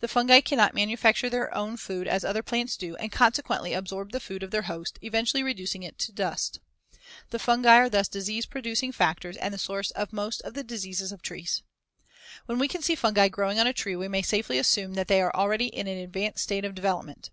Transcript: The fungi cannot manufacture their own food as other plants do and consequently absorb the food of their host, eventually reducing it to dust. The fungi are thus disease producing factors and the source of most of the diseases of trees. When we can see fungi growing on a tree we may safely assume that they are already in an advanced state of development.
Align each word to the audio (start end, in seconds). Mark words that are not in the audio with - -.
The 0.00 0.08
fungi 0.08 0.42
cannot 0.42 0.74
manufacture 0.74 1.30
their 1.30 1.54
own 1.56 1.78
food 1.78 2.06
as 2.06 2.22
other 2.22 2.42
plants 2.42 2.76
do 2.76 2.96
and 2.96 3.10
consequently 3.10 3.72
absorb 3.72 4.12
the 4.12 4.20
food 4.20 4.42
of 4.42 4.50
their 4.50 4.68
host, 4.68 4.98
eventually 5.00 5.42
reducing 5.42 5.82
it 5.82 5.98
to 6.00 6.12
dust. 6.12 6.60
The 7.30 7.38
fungi 7.38 7.76
are 7.76 7.88
thus 7.88 8.06
disease 8.08 8.44
producing 8.44 8.92
factors 8.92 9.38
and 9.38 9.54
the 9.54 9.58
source 9.58 9.90
of 9.92 10.12
most 10.12 10.42
of 10.42 10.52
the 10.52 10.64
diseases 10.64 11.12
of 11.12 11.22
trees. 11.22 11.62
When 12.44 12.58
we 12.58 12.68
can 12.68 12.82
see 12.82 12.94
fungi 12.94 13.28
growing 13.28 13.58
on 13.58 13.66
a 13.66 13.72
tree 13.72 13.96
we 13.96 14.06
may 14.06 14.20
safely 14.20 14.58
assume 14.58 14.92
that 14.96 15.08
they 15.08 15.22
are 15.22 15.32
already 15.34 15.68
in 15.68 15.86
an 15.86 15.96
advanced 15.96 16.42
state 16.44 16.66
of 16.66 16.74
development. 16.74 17.30